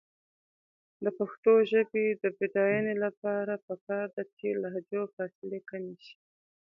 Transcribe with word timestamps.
د 1.03 1.05
پښتو 1.17 1.53
ژبې 1.71 2.05
د 2.21 2.23
بډاینې 2.37 2.95
لپاره 3.05 3.53
پکار 3.67 4.05
ده 4.15 4.23
چې 4.37 4.47
لهجو 4.61 5.03
فاصلې 5.15 5.59
کمې 5.69 5.95
شي. 6.05 6.15